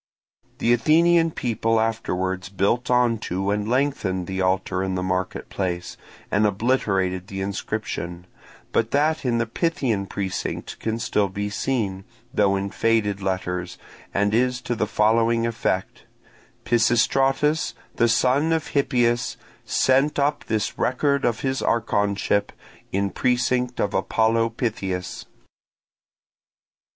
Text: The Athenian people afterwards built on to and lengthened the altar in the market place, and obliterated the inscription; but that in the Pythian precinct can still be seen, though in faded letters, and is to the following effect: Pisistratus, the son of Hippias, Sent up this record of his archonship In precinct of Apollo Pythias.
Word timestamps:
The 0.57 0.73
Athenian 0.73 1.29
people 1.29 1.79
afterwards 1.79 2.49
built 2.49 2.89
on 2.89 3.19
to 3.19 3.51
and 3.51 3.69
lengthened 3.69 4.25
the 4.25 4.41
altar 4.41 4.81
in 4.81 4.95
the 4.95 5.03
market 5.03 5.47
place, 5.49 5.95
and 6.31 6.47
obliterated 6.47 7.27
the 7.27 7.41
inscription; 7.41 8.25
but 8.71 8.89
that 8.89 9.23
in 9.25 9.37
the 9.37 9.45
Pythian 9.45 10.07
precinct 10.07 10.79
can 10.79 10.97
still 10.97 11.29
be 11.29 11.51
seen, 11.51 12.03
though 12.33 12.55
in 12.55 12.71
faded 12.71 13.21
letters, 13.21 13.77
and 14.11 14.33
is 14.33 14.59
to 14.61 14.73
the 14.73 14.87
following 14.87 15.45
effect: 15.45 16.05
Pisistratus, 16.65 17.75
the 17.97 18.07
son 18.09 18.51
of 18.53 18.69
Hippias, 18.69 19.37
Sent 19.65 20.17
up 20.17 20.45
this 20.45 20.79
record 20.79 21.25
of 21.25 21.41
his 21.41 21.61
archonship 21.61 22.49
In 22.91 23.11
precinct 23.11 23.79
of 23.79 23.93
Apollo 23.93 24.49
Pythias. 24.57 25.27